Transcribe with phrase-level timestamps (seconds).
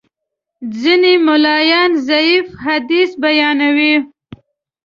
[0.79, 3.95] ځینې ملایان ضعیف حدیث بیانوي.